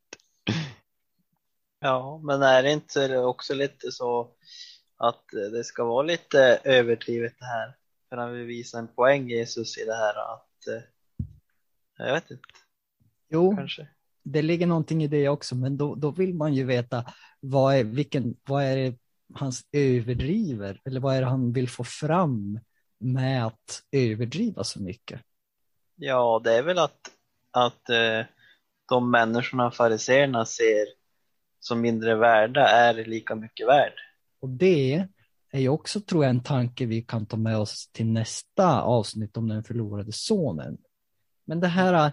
Ja, 1.80 2.20
men 2.24 2.42
är 2.42 2.62
det 2.62 2.72
inte 2.72 3.18
också 3.18 3.54
lite 3.54 3.92
så 3.92 4.30
att 4.96 5.24
det 5.52 5.64
ska 5.64 5.84
vara 5.84 6.02
lite 6.02 6.60
överdrivet 6.64 7.34
det 7.38 7.46
här? 7.46 7.76
För 8.08 8.16
han 8.16 8.32
vill 8.32 8.46
visa 8.46 8.78
en 8.78 8.88
poäng 8.88 9.28
Jesus 9.28 9.78
i 9.78 9.84
det 9.84 9.96
här 9.96 10.34
att, 10.34 10.66
eh, 10.66 10.82
jag 11.98 12.14
vet 12.14 12.30
inte, 12.30 12.44
jo, 13.28 13.56
kanske. 13.56 13.88
Det 14.26 14.42
ligger 14.42 14.66
någonting 14.66 15.02
i 15.02 15.06
det 15.06 15.28
också, 15.28 15.54
men 15.54 15.76
då, 15.76 15.94
då 15.94 16.10
vill 16.10 16.34
man 16.34 16.54
ju 16.54 16.64
veta 16.64 17.04
vad 17.40 17.74
är, 17.74 17.84
vilken, 17.84 18.36
vad 18.44 18.64
är 18.64 18.76
det 18.76 18.98
hans 19.34 19.62
överdriver 19.72 20.80
eller 20.84 21.00
vad 21.00 21.16
är 21.16 21.20
det 21.20 21.26
han 21.26 21.52
vill 21.52 21.68
få 21.68 21.84
fram 21.84 22.60
med 22.98 23.46
att 23.46 23.82
överdriva 23.92 24.64
så 24.64 24.82
mycket? 24.82 25.20
Ja, 25.96 26.40
det 26.44 26.54
är 26.54 26.62
väl 26.62 26.78
att, 26.78 27.00
att 27.50 27.90
eh, 27.90 28.26
de 28.88 29.10
människorna 29.10 29.70
fariseerna 29.70 30.44
ser 30.44 30.86
som 31.60 31.80
mindre 31.80 32.14
värda 32.14 32.68
är 32.68 32.94
lika 32.94 33.34
mycket 33.34 33.66
värd. 33.66 33.92
Och 34.40 34.48
det 34.48 35.06
är 35.50 35.60
ju 35.60 35.68
också, 35.68 36.00
tror 36.00 36.24
jag, 36.24 36.30
en 36.30 36.42
tanke 36.42 36.86
vi 36.86 37.02
kan 37.02 37.26
ta 37.26 37.36
med 37.36 37.58
oss 37.58 37.90
till 37.92 38.06
nästa 38.06 38.82
avsnitt 38.82 39.36
om 39.36 39.48
den 39.48 39.64
förlorade 39.64 40.12
sonen. 40.12 40.78
Men 41.44 41.60
det 41.60 41.68
här 41.68 42.12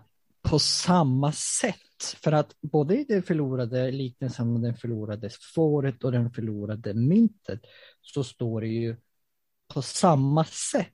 på 0.50 0.60
samma 0.60 1.32
sätt, 1.32 2.18
för 2.24 2.32
att 2.32 2.56
både 2.62 3.00
i 3.00 3.04
den 3.04 3.24
förlorade 3.24 3.92
liknelsen 3.92 4.54
med 4.54 4.62
den 4.62 4.76
förlorade 4.76 5.30
fåret 5.56 6.04
och 6.04 6.12
den 6.12 6.32
förlorade 6.32 6.94
myntet 6.94 7.62
så 8.02 8.24
står 8.24 8.62
det 8.62 8.68
ju 8.68 8.96
på 9.74 9.82
samma 9.82 10.44
sätt 10.46 10.90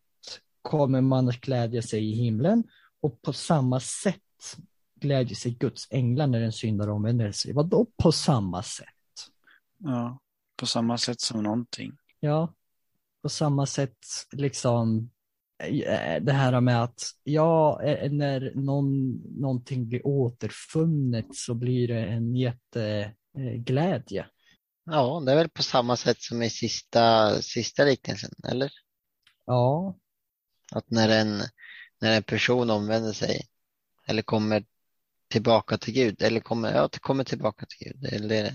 kommer 0.61 1.01
man 1.01 1.29
att 1.29 1.41
glädja 1.41 1.81
sig 1.81 2.11
i 2.11 2.15
himlen 2.15 2.63
och 3.01 3.21
på 3.21 3.33
samma 3.33 3.79
sätt 3.79 4.21
glädjer 4.95 5.35
sig 5.35 5.51
Guds 5.51 5.87
änglar 5.91 6.27
när 6.27 6.41
en 6.41 6.51
syndare 6.51 6.91
omvänder 6.91 7.31
sig. 7.31 7.53
Vadå 7.53 7.87
på 8.03 8.11
samma 8.11 8.63
sätt? 8.63 8.87
Ja, 9.77 10.19
på 10.55 10.65
samma 10.65 10.97
sätt 10.97 11.21
som 11.21 11.43
någonting. 11.43 11.91
Ja, 12.19 12.53
på 13.21 13.29
samma 13.29 13.65
sätt 13.65 13.97
liksom 14.31 15.09
det 16.21 16.31
här 16.31 16.61
med 16.61 16.83
att 16.83 17.01
ja, 17.23 17.83
eh, 17.83 18.11
när 18.11 18.51
någon, 18.55 19.11
någonting 19.41 19.87
blir 19.87 20.07
återfunnet 20.07 21.35
så 21.35 21.53
blir 21.53 21.87
det 21.87 22.05
en 22.05 22.35
jätteglädje. 22.35 24.25
Ja, 24.85 25.23
det 25.25 25.31
är 25.31 25.35
väl 25.35 25.49
på 25.49 25.63
samma 25.63 25.95
sätt 25.95 26.21
som 26.21 26.41
i 26.41 26.49
sista, 26.49 27.33
sista 27.41 27.83
liknelsen, 27.83 28.31
eller? 28.51 28.71
Ja, 29.45 29.95
Att 30.71 30.89
när 30.91 31.09
en, 31.09 31.41
när 32.01 32.17
en 32.17 32.23
person 32.23 32.69
omvänder 32.69 33.13
sig 33.13 33.41
eller 34.07 34.21
kommer 34.21 34.63
tillbaka 35.27 35.77
till 35.77 35.93
Gud, 35.93 36.21
eller 36.21 36.39
kommer, 36.39 36.73
ja, 36.73 36.89
kommer 37.01 37.23
tillbaka 37.23 37.65
till 37.65 37.87
Gud. 37.87 38.13
Eller 38.13 38.53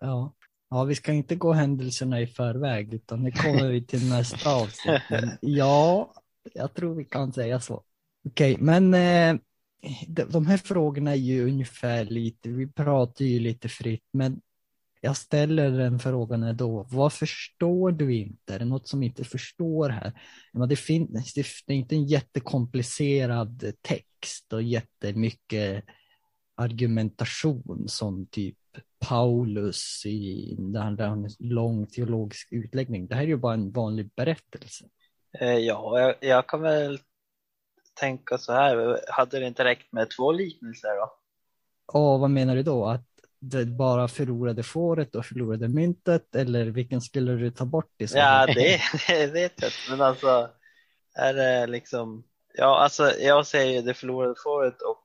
ja. 0.00 0.32
Ja, 0.70 0.84
vi 0.84 0.94
ska 0.94 1.12
inte 1.12 1.36
gå 1.36 1.52
händelserna 1.52 2.20
i 2.20 2.26
förväg 2.26 2.94
utan 2.94 3.24
det 3.24 3.30
kommer 3.30 3.68
vi 3.68 3.84
till 3.84 4.08
nästa 4.10 4.54
avsnitt. 4.54 5.02
Men 5.10 5.38
ja, 5.40 6.12
jag 6.54 6.74
tror 6.74 6.94
vi 6.94 7.04
kan 7.04 7.32
säga 7.32 7.60
så. 7.60 7.82
Okej, 8.24 8.56
men 8.60 8.94
eh, 8.94 9.36
de, 10.08 10.46
här 10.46 10.56
frågorna 10.56 11.10
är 11.10 11.16
ju 11.16 11.46
ungefär 11.46 12.04
lite, 12.04 12.48
vi 12.48 12.66
pratar 12.66 13.24
ju 13.24 13.40
lite 13.40 13.68
fritt, 13.68 14.08
men 14.12 14.40
jag 15.00 15.16
ställer 15.16 15.70
den 15.70 15.98
frågan 15.98 16.42
ändå. 16.42 16.86
Vad 16.90 17.12
förstår 17.12 17.92
du 17.92 18.14
inte? 18.14 18.54
Är 18.54 18.58
det 18.58 18.64
något 18.64 18.88
som 18.88 19.02
inte 19.02 19.24
förstår 19.24 19.88
här? 19.88 20.12
Det, 20.68 20.76
finns, 20.76 21.34
det 21.34 21.72
är 21.72 21.76
inte 21.76 21.94
en 21.94 22.04
jättekomplicerad 22.04 23.72
text 23.82 24.52
och 24.52 24.62
jättemycket 24.62 25.84
argumentation 26.56 27.84
som 27.88 28.26
typ 28.26 28.56
Paulus 28.98 30.06
i 30.06 30.56
där 30.58 31.06
han 31.06 31.30
lång 31.38 31.86
teologisk 31.86 32.48
utläggning. 32.50 33.06
Det 33.06 33.14
här 33.14 33.22
är 33.22 33.26
ju 33.26 33.36
bara 33.36 33.54
en 33.54 33.70
vanlig 33.70 34.10
berättelse. 34.16 34.84
Eh, 35.40 35.58
ja, 35.58 36.00
jag, 36.00 36.14
jag 36.20 36.48
kan 36.48 36.62
väl 36.62 36.98
tänka 37.94 38.38
så 38.38 38.52
här, 38.52 39.00
hade 39.08 39.38
det 39.38 39.46
inte 39.46 39.64
räckt 39.64 39.92
med 39.92 40.10
två 40.10 40.32
liknelser 40.32 40.96
då? 40.96 41.12
Och 41.92 42.20
vad 42.20 42.30
menar 42.30 42.56
du 42.56 42.62
då? 42.62 42.86
Att 42.86 43.06
det 43.38 43.64
bara 43.66 44.08
förlorade 44.08 44.62
fåret 44.62 45.14
och 45.14 45.26
förlorade 45.26 45.68
myntet 45.68 46.34
eller 46.34 46.66
vilken 46.66 47.00
skulle 47.00 47.32
du 47.32 47.50
ta 47.50 47.64
bort 47.64 47.92
i 47.98 48.06
så 48.06 48.18
Ja, 48.18 48.46
det, 48.46 48.80
det 49.08 49.26
vet 49.26 49.52
jag 49.56 49.68
inte, 49.68 49.90
men 49.90 50.00
alltså 50.00 50.50
är 51.14 51.34
det 51.34 51.66
liksom, 51.66 52.24
ja 52.54 52.78
alltså 52.78 53.10
jag 53.10 53.46
säger 53.46 53.82
det 53.82 53.94
förlorade 53.94 54.34
fåret 54.44 54.82
och 54.82 55.04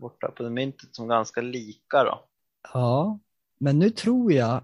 borta 0.00 0.30
på 0.30 0.42
det 0.42 0.50
myntet 0.50 0.94
som 0.96 1.08
ganska 1.08 1.40
lika 1.40 2.04
då. 2.04 2.24
Ja, 2.72 3.18
men 3.58 3.78
nu 3.78 3.90
tror 3.90 4.32
jag, 4.32 4.62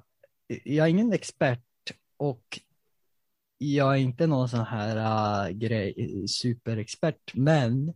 jag 0.65 0.87
är 0.87 0.91
ingen 0.91 1.13
expert 1.13 1.61
och 2.17 2.61
jag 3.59 3.95
är 3.95 3.99
inte 3.99 4.27
någon 4.27 4.49
sån 4.49 4.65
här 4.65 4.97
uh, 4.97 5.57
grej, 5.57 6.25
superexpert, 6.29 7.35
men 7.35 7.95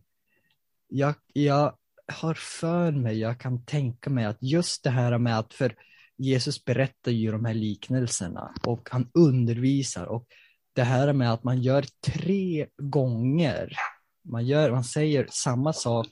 jag, 0.87 1.15
jag 1.33 1.77
har 2.07 2.33
för 2.33 2.91
mig, 2.91 3.19
jag 3.19 3.39
kan 3.39 3.65
tänka 3.65 4.09
mig 4.09 4.25
att 4.25 4.37
just 4.41 4.83
det 4.83 4.89
här 4.89 5.17
med 5.17 5.39
att, 5.39 5.53
för 5.53 5.75
Jesus 6.17 6.65
berättar 6.65 7.11
ju 7.11 7.31
de 7.31 7.45
här 7.45 7.53
liknelserna 7.53 8.53
och 8.63 8.89
han 8.91 9.09
undervisar 9.13 10.05
och 10.05 10.25
det 10.73 10.83
här 10.83 11.13
med 11.13 11.33
att 11.33 11.43
man 11.43 11.61
gör 11.61 11.85
tre 12.05 12.67
gånger, 12.77 13.73
man, 14.21 14.45
gör, 14.45 14.71
man 14.71 14.83
säger 14.83 15.27
samma 15.29 15.73
sak 15.73 16.07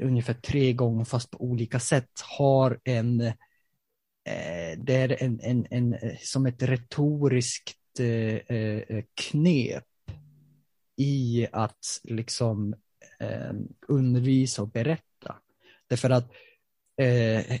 ungefär 0.00 0.34
tre 0.34 0.72
gånger 0.72 1.04
fast 1.04 1.30
på 1.30 1.38
olika 1.44 1.80
sätt 1.80 2.10
har 2.38 2.80
en, 2.84 3.20
eh, 3.20 3.32
det 4.78 4.94
är 4.94 5.22
en, 5.22 5.40
en, 5.42 5.66
en, 5.70 5.94
eh, 5.94 6.16
som 6.20 6.46
ett 6.46 6.62
retoriskt 6.62 7.76
Eh, 7.98 8.56
eh, 8.56 9.04
knep 9.14 9.84
i 10.96 11.46
att 11.52 12.00
liksom 12.02 12.74
eh, 13.18 13.52
undervisa 13.88 14.62
och 14.62 14.68
berätta. 14.68 15.36
Därför 15.86 16.10
att 16.10 16.32
eh, 16.96 17.60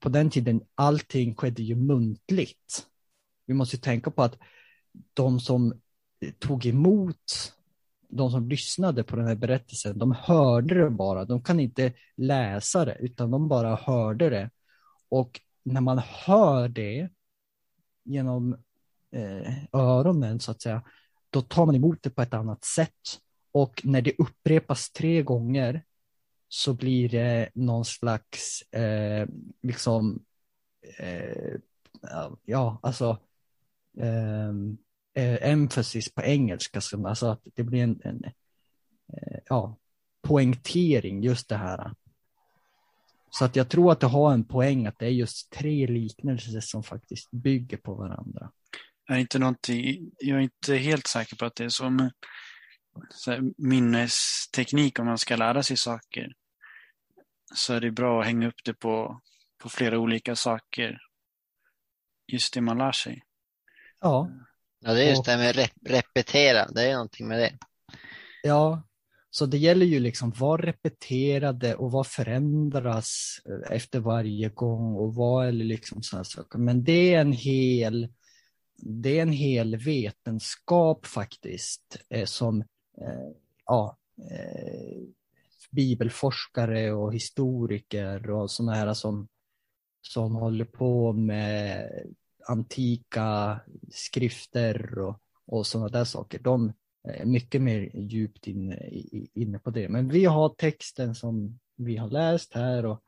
på 0.00 0.08
den 0.08 0.30
tiden 0.30 0.60
allting 0.74 1.34
skedde 1.34 1.62
ju 1.62 1.74
muntligt. 1.74 2.86
Vi 3.46 3.54
måste 3.54 3.78
tänka 3.78 4.10
på 4.10 4.22
att 4.22 4.38
de 5.14 5.40
som 5.40 5.80
tog 6.38 6.66
emot, 6.66 7.54
de 8.08 8.30
som 8.30 8.48
lyssnade 8.48 9.04
på 9.04 9.16
den 9.16 9.26
här 9.26 9.34
berättelsen, 9.34 9.98
de 9.98 10.12
hörde 10.12 10.74
det 10.74 10.90
bara. 10.90 11.24
De 11.24 11.42
kan 11.42 11.60
inte 11.60 11.92
läsa 12.16 12.84
det, 12.84 12.96
utan 13.00 13.30
de 13.30 13.48
bara 13.48 13.74
hörde 13.74 14.30
det. 14.30 14.50
Och 15.08 15.40
när 15.62 15.80
man 15.80 15.98
hör 15.98 16.68
det 16.68 17.08
genom 18.04 18.56
eh, 19.12 19.54
öronen, 19.72 20.40
så 20.40 20.50
att 20.50 20.62
säga, 20.62 20.82
då 21.30 21.42
tar 21.42 21.66
man 21.66 21.74
emot 21.74 22.02
det 22.02 22.10
på 22.10 22.22
ett 22.22 22.34
annat 22.34 22.64
sätt. 22.64 23.20
Och 23.52 23.80
när 23.84 24.02
det 24.02 24.14
upprepas 24.18 24.90
tre 24.90 25.22
gånger 25.22 25.82
så 26.48 26.74
blir 26.74 27.08
det 27.08 27.50
någon 27.54 27.84
slags, 27.84 28.62
eh, 28.72 29.28
liksom, 29.62 30.24
eh, 30.98 31.54
ja, 32.44 32.78
alltså, 32.82 33.18
eh, 33.98 34.48
eh 35.14 35.50
emphasis 35.50 36.14
på 36.14 36.22
engelska, 36.22 36.80
alltså 37.06 37.26
att 37.26 37.40
det 37.54 37.62
blir 37.62 37.82
en, 37.82 38.00
en 38.04 38.24
eh, 39.12 39.38
ja, 39.46 39.76
poängtering, 40.22 41.22
just 41.22 41.48
det 41.48 41.56
här. 41.56 41.94
Så 43.30 43.44
att 43.44 43.56
jag 43.56 43.68
tror 43.68 43.92
att 43.92 44.00
det 44.00 44.06
har 44.06 44.32
en 44.32 44.44
poäng 44.44 44.86
att 44.86 44.98
det 44.98 45.06
är 45.06 45.10
just 45.10 45.50
tre 45.50 45.86
liknelser 45.86 46.60
som 46.60 46.82
faktiskt 46.82 47.30
bygger 47.30 47.76
på 47.76 47.94
varandra. 47.94 48.50
Jag 49.06 49.16
är 49.16 49.20
inte, 49.20 49.38
jag 50.18 50.38
är 50.38 50.42
inte 50.42 50.76
helt 50.76 51.06
säker 51.06 51.36
på 51.36 51.44
att 51.44 51.56
det 51.56 51.64
är 51.64 51.68
så 51.68 51.90
med 51.90 52.12
så 53.10 53.52
minnesteknik 53.58 54.98
om 54.98 55.06
man 55.06 55.18
ska 55.18 55.36
lära 55.36 55.62
sig 55.62 55.76
saker. 55.76 56.32
Så 57.54 57.74
är 57.74 57.80
det 57.80 57.90
bra 57.90 58.20
att 58.20 58.26
hänga 58.26 58.48
upp 58.48 58.64
det 58.64 58.74
på, 58.74 59.20
på 59.62 59.68
flera 59.68 59.98
olika 59.98 60.36
saker. 60.36 60.98
Just 62.26 62.54
det 62.54 62.60
man 62.60 62.78
lär 62.78 62.92
sig. 62.92 63.22
Ja. 64.00 64.30
Ja, 64.80 64.92
det 64.92 65.04
är 65.04 65.10
just 65.10 65.24
det 65.24 65.36
med 65.36 65.56
rep 65.56 65.70
repetera. 65.86 66.68
Det 66.68 66.82
är 66.82 66.92
någonting 66.92 67.28
med 67.28 67.38
det. 67.38 67.58
Ja, 68.42 68.82
så 69.30 69.46
det 69.46 69.58
gäller 69.58 69.86
ju 69.86 70.00
liksom 70.00 70.32
vad 70.36 70.64
repeterade 70.64 71.74
och 71.74 71.92
vad 71.92 72.06
förändras 72.06 73.40
efter 73.70 74.00
varje 74.00 74.48
gång 74.48 74.96
och 74.96 75.14
vad 75.14 75.46
är 75.46 75.52
liksom 75.52 76.02
sådana 76.02 76.24
saker. 76.24 76.58
Men 76.58 76.84
det 76.84 77.14
är 77.14 77.20
en 77.20 77.32
hel 77.32 78.08
det 78.84 79.18
är 79.18 79.22
en 79.22 79.32
hel 79.32 79.76
vetenskap 79.76 81.06
faktiskt 81.06 81.98
eh, 82.08 82.24
som 82.24 82.60
eh, 83.00 83.30
ja, 83.66 83.96
eh, 84.30 85.02
bibelforskare 85.70 86.92
och 86.92 87.14
historiker 87.14 88.30
och 88.30 88.50
sådana 88.50 88.74
här 88.74 88.94
som, 88.94 89.28
som 90.02 90.34
håller 90.34 90.64
på 90.64 91.12
med 91.12 91.90
antika 92.48 93.60
skrifter 93.90 94.98
och, 94.98 95.20
och 95.46 95.66
sådana 95.66 95.88
där 95.88 96.04
saker. 96.04 96.38
De 96.38 96.72
är 97.04 97.24
mycket 97.24 97.62
mer 97.62 97.90
djupt 97.94 98.46
inne, 98.46 98.88
inne 99.34 99.58
på 99.58 99.70
det. 99.70 99.88
Men 99.88 100.08
vi 100.08 100.24
har 100.24 100.48
texten 100.48 101.14
som 101.14 101.58
vi 101.76 101.96
har 101.96 102.10
läst 102.10 102.54
här 102.54 102.86
och, 102.86 103.00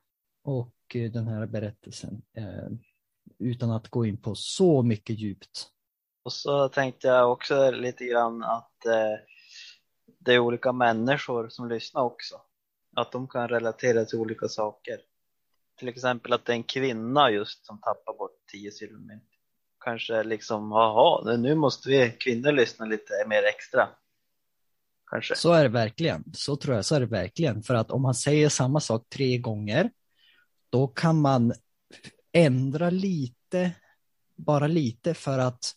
och 0.42 0.74
eh, 0.94 1.10
den 1.10 1.28
här 1.28 1.46
berättelsen 1.46 2.22
eh, 2.36 2.68
utan 3.44 3.70
att 3.70 3.88
gå 3.88 4.06
in 4.06 4.16
på 4.16 4.34
så 4.34 4.82
mycket 4.82 5.18
djupt. 5.18 5.68
Och 6.24 6.32
så 6.32 6.68
tänkte 6.68 7.08
jag 7.08 7.32
också 7.32 7.70
lite 7.70 8.04
grann 8.04 8.42
att 8.42 8.86
eh, 8.86 9.18
det 10.18 10.34
är 10.34 10.38
olika 10.38 10.72
människor 10.72 11.48
som 11.48 11.68
lyssnar 11.68 12.02
också. 12.02 12.40
Att 12.96 13.12
de 13.12 13.28
kan 13.28 13.48
relatera 13.48 14.04
till 14.04 14.18
olika 14.18 14.48
saker. 14.48 14.98
Till 15.78 15.88
exempel 15.88 16.32
att 16.32 16.44
det 16.44 16.52
är 16.52 16.56
en 16.56 16.62
kvinna 16.62 17.30
just 17.30 17.66
som 17.66 17.78
tappar 17.80 18.18
bort 18.18 18.36
10 18.52 18.72
silvermynt. 18.72 19.28
Kanske 19.84 20.22
liksom, 20.22 20.70
jaha, 20.70 21.36
nu 21.36 21.54
måste 21.54 21.88
vi 21.88 22.10
kvinnor 22.10 22.52
lyssna 22.52 22.86
lite 22.86 23.12
mer 23.26 23.42
extra. 23.42 23.88
Kanske. 25.10 25.36
Så 25.36 25.52
är 25.52 25.62
det 25.62 25.68
verkligen. 25.68 26.24
Så 26.32 26.56
tror 26.56 26.74
jag, 26.76 26.84
så 26.84 26.94
är 26.94 27.00
det 27.00 27.06
verkligen. 27.06 27.62
För 27.62 27.74
att 27.74 27.90
om 27.90 28.02
man 28.02 28.14
säger 28.14 28.48
samma 28.48 28.80
sak 28.80 29.08
tre 29.08 29.38
gånger, 29.38 29.90
då 30.70 30.86
kan 30.88 31.20
man 31.20 31.52
ändra 32.34 32.90
lite, 32.90 33.72
bara 34.36 34.66
lite 34.66 35.14
för 35.14 35.38
att 35.38 35.74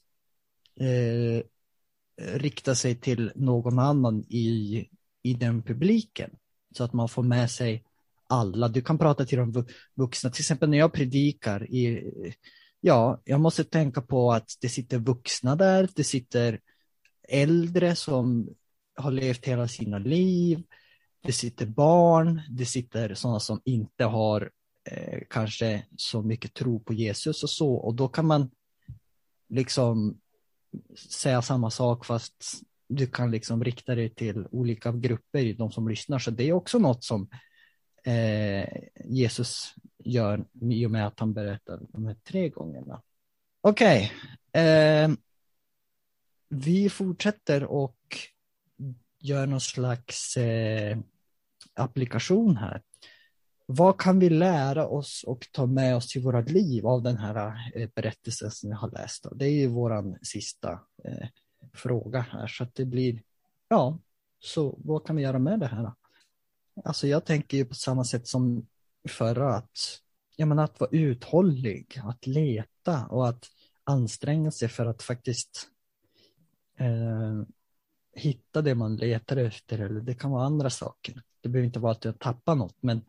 eh, 0.80 1.44
rikta 2.40 2.76
sig 2.76 2.96
till 2.96 3.32
någon 3.36 3.80
annan 3.80 4.24
i, 4.30 4.86
i 5.24 5.34
den 5.34 5.64
publiken. 5.64 6.32
Så 6.72 6.84
att 6.84 6.94
man 6.94 7.10
får 7.10 7.24
med 7.24 7.52
sig 7.52 7.84
alla. 8.28 8.68
Du 8.68 8.82
kan 8.82 8.98
prata 8.98 9.26
till 9.26 9.38
de 9.38 9.66
vuxna. 9.96 10.30
Till 10.30 10.42
exempel 10.42 10.70
när 10.70 10.78
jag 10.78 10.94
predikar, 10.94 11.72
i, 11.72 12.12
ja, 12.82 13.22
jag 13.24 13.40
måste 13.40 13.64
tänka 13.64 14.02
på 14.02 14.32
att 14.32 14.58
det 14.62 14.70
sitter 14.70 14.98
vuxna 14.98 15.56
där, 15.56 15.90
det 15.96 16.04
sitter 16.04 16.60
äldre 17.30 17.96
som 17.96 18.50
har 18.96 19.12
levt 19.12 19.46
hela 19.46 19.68
sina 19.68 19.98
liv, 19.98 20.64
det 21.24 21.32
sitter 21.32 21.66
barn, 21.66 22.42
det 22.50 22.66
sitter 22.66 23.14
sådana 23.14 23.40
som 23.40 23.62
inte 23.66 24.04
har 24.04 24.52
eh, 24.92 25.20
kanske 25.30 25.86
så 25.96 26.22
mycket 26.22 26.54
tro 26.54 26.80
på 26.80 26.94
Jesus 26.94 27.44
och 27.44 27.50
så, 27.50 27.74
och 27.74 27.96
då 27.96 28.08
kan 28.08 28.26
man 28.26 28.52
liksom 29.50 30.20
säga 31.10 31.42
samma 31.42 31.72
sak 31.72 32.06
fast 32.06 32.64
du 32.88 33.08
kan 33.08 33.32
liksom 33.32 33.64
rikta 33.64 33.96
dig 33.96 34.10
till 34.10 34.48
olika 34.52 34.92
grupper, 34.92 35.54
de 35.54 35.72
som 35.72 35.88
lyssnar. 35.88 36.20
Så 36.20 36.32
det 36.32 36.44
är 36.44 36.54
också 36.54 36.80
något 36.80 37.04
som 37.04 37.30
eh, 38.04 38.68
Jesus 39.06 39.76
gör 40.04 40.46
i 40.72 40.86
och 40.86 40.92
med 40.92 41.08
att 41.08 41.20
han 41.20 41.34
berättar 41.34 41.80
de 41.90 42.06
här 42.06 42.16
tre 42.24 42.50
gångerna. 42.50 43.02
Okej, 43.62 44.12
okay. 44.52 44.64
eh, 44.64 45.10
vi 46.50 46.90
fortsätter 46.90 47.64
och 47.64 47.98
gör 49.20 49.48
någon 49.48 49.62
slags 49.62 50.38
eh, 50.38 50.98
applikation 51.74 52.58
här. 52.58 52.82
Vad 53.70 54.02
kan 54.02 54.20
vi 54.20 54.30
lära 54.30 54.88
oss 54.88 55.24
och 55.28 55.48
ta 55.52 55.66
med 55.66 55.96
oss 55.96 56.08
till 56.08 56.22
våra 56.22 56.42
liv 56.42 56.88
av 56.88 57.04
den 57.04 57.18
här 57.18 57.72
eh, 57.76 57.90
berättelsen 57.96 58.52
som 58.52 58.70
vi 58.70 58.76
har 58.76 58.92
läst? 58.92 59.26
Det 59.32 59.46
är 59.46 59.52
ju 59.52 59.68
vår 59.68 60.18
sista 60.26 60.80
eh, 61.04 61.28
fråga 61.74 62.20
här, 62.20 62.48
så 62.48 62.64
att 62.64 62.76
det 62.76 62.86
blir, 62.86 63.22
ja, 63.68 64.00
så 64.40 64.80
vad 64.84 65.06
kan 65.06 65.16
vi 65.16 65.24
göra 65.24 65.40
med 65.40 65.60
det 65.60 65.68
här? 65.68 65.92
Alltså 66.86 67.08
jag 67.08 67.26
tänker 67.26 67.58
ju 67.58 67.66
på 67.66 67.76
samma 67.76 68.04
sätt 68.04 68.28
som 68.28 68.68
förra, 69.10 69.56
att, 69.56 70.02
jag 70.36 70.48
menar, 70.48 70.64
att 70.64 70.80
vara 70.80 70.90
uthållig, 70.92 72.02
att 72.04 72.28
leta 72.28 73.06
och 73.06 73.30
att 73.30 73.46
anstränga 73.84 74.52
sig 74.52 74.68
för 74.68 74.86
att 74.86 75.04
faktiskt 75.04 75.70
eh, 76.78 77.42
hitta 78.16 78.62
det 78.62 78.76
man 78.76 78.96
letar 78.96 79.38
efter, 79.38 79.80
eller 79.80 80.02
det 80.02 80.16
kan 80.16 80.32
vara 80.32 80.46
andra 80.46 80.70
saker. 80.70 81.22
Det 81.42 81.50
behöver 81.50 81.66
inte 81.66 81.80
vara 81.80 81.92
att 81.92 82.06
jag 82.06 82.20
tappar 82.20 82.56
något, 82.56 82.78
men 82.80 83.02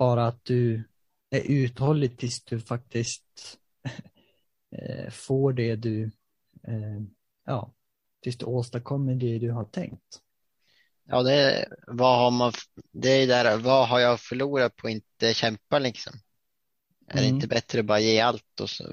bara 0.00 0.26
att 0.26 0.44
du 0.44 0.84
är 1.30 1.40
uthållig 1.40 2.18
tills 2.18 2.44
du 2.44 2.60
faktiskt 2.60 3.58
eh, 4.76 5.10
får 5.10 5.52
det 5.52 5.76
du, 5.76 6.04
eh, 6.62 7.00
ja, 7.46 7.74
tills 8.22 8.36
du 8.38 8.44
åstadkommer 8.44 9.14
det 9.14 9.38
du 9.38 9.50
har 9.50 9.64
tänkt. 9.64 10.20
Ja, 11.04 11.22
det 11.22 11.34
är, 11.34 11.76
vad 11.86 12.18
har 12.18 12.30
man, 12.30 12.52
det 12.92 13.08
är 13.08 13.26
där, 13.26 13.58
vad 13.58 13.88
har 13.88 14.00
jag 14.00 14.20
förlorat 14.20 14.76
på 14.76 14.86
att 14.86 14.92
inte 14.92 15.34
kämpa 15.34 15.78
liksom? 15.78 16.12
Är 17.06 17.12
mm. 17.12 17.24
det 17.24 17.28
inte 17.28 17.48
bättre 17.48 17.80
att 17.80 17.86
bara 17.86 18.00
ge 18.00 18.20
allt? 18.20 18.60
Och 18.60 18.70
så, 18.70 18.84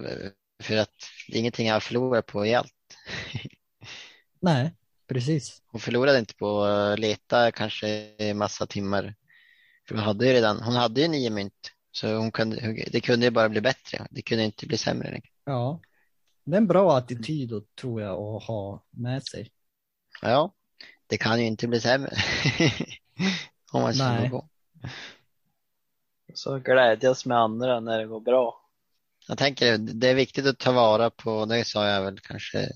för 0.64 0.78
att 0.78 0.96
det 1.28 1.38
är 1.38 1.40
ingenting 1.40 1.68
jag 1.68 1.76
har 1.76 1.80
förlorat 1.80 2.26
på 2.26 2.42
att 2.42 2.48
ge 2.48 2.54
allt. 2.54 2.74
Nej, 4.40 4.74
precis. 5.08 5.62
Hon 5.68 5.82
förlorade 5.82 6.20
inte 6.20 6.36
på 6.36 6.64
att 6.64 7.00
leta 7.00 7.52
kanske 7.52 8.14
massa 8.36 8.66
timmar 8.66 9.16
för 9.88 9.96
hon 9.96 10.04
hade 10.04 10.28
ju 10.28 10.34
redan, 10.34 10.62
hon 10.62 10.76
hade 10.76 11.02
ju 11.02 11.08
nio 11.08 11.30
mynt. 11.30 11.72
Så 11.92 12.16
hon 12.16 12.32
kunde, 12.32 12.86
det 12.92 13.02
kunde 13.02 13.26
ju 13.26 13.32
bara 13.32 13.50
bli 13.50 13.62
bättre. 13.62 14.08
Det 14.10 14.22
kunde 14.22 14.44
inte 14.44 14.68
bli 14.68 14.78
sämre. 14.78 15.22
Ja, 15.46 15.82
det 16.44 16.56
är 16.56 16.58
en 16.58 16.68
bra 16.68 16.98
attityd 16.98 17.54
att, 17.54 17.76
tror 17.76 18.02
jag 18.02 18.20
att 18.20 18.44
ha 18.44 18.86
med 18.90 19.24
sig. 19.24 19.52
Ja, 20.22 20.54
det 21.08 21.18
kan 21.18 21.40
ju 21.40 21.46
inte 21.46 21.68
bli 21.68 21.82
sämre. 21.82 22.12
Om 23.72 23.82
man 23.82 23.94
Nej. 23.98 24.30
Gå. 24.30 24.50
Så 26.34 26.60
glädjas 26.60 27.26
med 27.26 27.38
andra 27.38 27.80
när 27.80 28.00
det 28.00 28.08
går 28.08 28.20
bra. 28.20 28.62
Jag 29.28 29.38
tänker 29.38 29.78
det 29.78 30.10
är 30.10 30.16
viktigt 30.16 30.46
att 30.46 30.60
ta 30.60 30.72
vara 30.72 31.10
på, 31.10 31.46
det 31.46 31.68
sa 31.68 31.88
jag 31.88 32.02
väl 32.02 32.20
kanske 32.20 32.70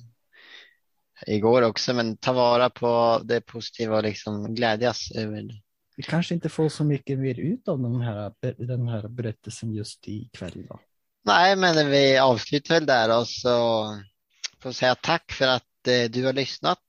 igår 1.28 1.62
också, 1.62 1.94
men 1.94 2.18
ta 2.18 2.34
vara 2.34 2.70
på 2.70 3.22
det 3.24 3.42
positiva 3.42 3.98
och 3.98 4.04
liksom 4.04 4.56
glädjas 4.56 5.12
över 5.12 5.62
vi 6.02 6.06
kanske 6.06 6.34
inte 6.34 6.50
får 6.50 6.70
så 6.70 6.84
mycket 6.84 7.20
mer 7.20 7.40
ut 7.40 7.68
av 7.68 7.82
den 7.82 8.02
här, 8.02 8.34
den 8.58 8.88
här 8.88 9.08
berättelsen 9.08 9.74
just 9.74 10.08
ikväll. 10.08 10.66
Då. 10.70 10.80
Nej, 11.26 11.56
men 11.56 11.90
vi 11.90 12.18
avslutar 12.18 12.76
väl 12.76 12.86
där 12.86 13.20
och 13.20 13.28
så 13.28 13.86
får 14.62 14.72
säga 14.72 14.96
tack 14.96 15.32
för 15.32 15.48
att 15.48 15.88
eh, 15.88 16.10
du 16.10 16.26
har 16.26 16.34
lyssnat. 16.34 16.80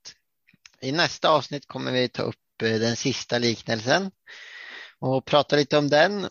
I 0.80 0.92
nästa 0.92 1.30
avsnitt 1.30 1.66
kommer 1.66 1.92
vi 1.92 2.08
ta 2.08 2.22
upp 2.22 2.62
eh, 2.62 2.74
den 2.74 2.96
sista 2.96 3.38
liknelsen 3.38 4.10
och 4.98 5.24
prata 5.24 5.56
lite 5.56 5.78
om 5.78 5.88
den. 5.88 6.28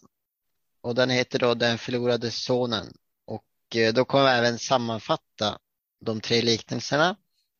Och 0.82 0.96
den 0.96 1.10
heter 1.10 1.39
då 1.39 1.54
Den 1.54 1.78
förlorade 1.78 2.32
sonen. 2.32 2.94
Och 3.26 3.76
eh, 3.76 3.94
då 3.94 4.06
kommer 4.06 4.24
vi 4.24 4.32
även 4.32 4.60
sammanfatta 4.60 5.58
de 6.06 6.22
tre 6.22 6.41
liknelserna 6.41 7.15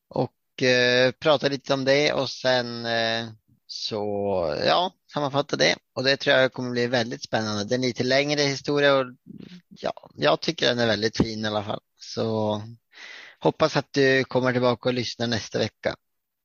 och 0.08 0.32
prata 1.18 1.48
lite 1.48 1.74
om 1.74 1.84
det 1.84 2.12
och 2.12 2.30
sen 2.30 2.86
eh, 2.86 3.28
så 3.72 4.56
ja, 4.66 4.92
sammanfatta 5.12 5.56
det. 5.56 5.76
Och 5.94 6.04
det 6.04 6.16
tror 6.16 6.36
jag 6.36 6.52
kommer 6.52 6.70
bli 6.70 6.86
väldigt 6.86 7.22
spännande. 7.22 7.64
Det 7.64 7.74
är 7.74 7.76
en 7.76 7.82
lite 7.82 8.04
längre 8.04 8.42
historia 8.42 8.94
och 8.94 9.06
ja, 9.68 10.10
jag 10.14 10.40
tycker 10.40 10.66
den 10.66 10.78
är 10.78 10.86
väldigt 10.86 11.16
fin 11.16 11.44
i 11.44 11.48
alla 11.48 11.64
fall. 11.64 11.80
Så 12.00 12.60
hoppas 13.38 13.76
att 13.76 13.92
du 13.92 14.24
kommer 14.24 14.52
tillbaka 14.52 14.88
och 14.88 14.94
lyssnar 14.94 15.26
nästa 15.26 15.58
vecka. 15.58 15.96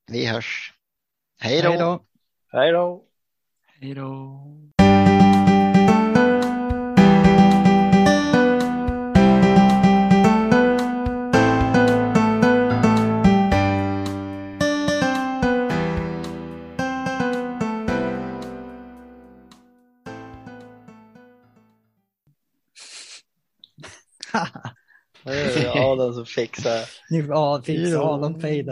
Vi 0.06 0.26
hörs. 0.26 0.72
Hej 1.40 1.62
då! 1.62 1.68
Hej 2.52 2.72
då! 2.72 3.04
Hej 3.80 3.94
då! 3.94 4.77
Adam 25.74 26.14
som 26.14 26.26
fixar. 26.26 26.80
Nu 27.10 27.26
ja, 27.28 27.62
då. 27.92 28.02
Adam 28.02 28.40
fejda 28.40 28.62